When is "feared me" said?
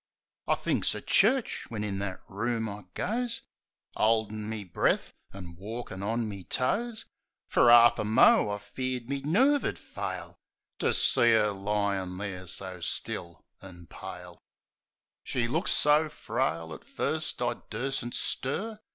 8.57-9.21